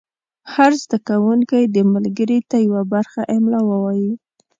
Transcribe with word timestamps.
هر 0.53 0.71
زده 0.83 0.97
کوونکی 1.07 1.61
دې 1.73 1.83
ملګري 1.93 2.39
ته 2.49 2.57
یوه 2.67 2.83
برخه 2.93 3.21
املا 3.35 3.61
ووایي. 3.65 4.11